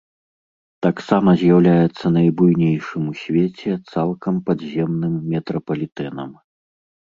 Таксама 0.85 1.29
з'яўляецца 1.41 2.05
найбуйнейшым 2.17 3.03
у 3.13 3.15
свеце 3.21 3.71
цалкам 3.91 4.43
падземным 4.49 5.13
метрапалітэнам. 5.37 6.31